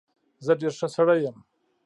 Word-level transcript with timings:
زه 0.45 0.51
ډېر 0.61 0.73
ښه 0.79 0.87
سړى 0.95 1.17
يم. 1.25 1.37